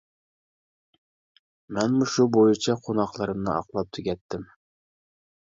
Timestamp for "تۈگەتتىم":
3.99-4.49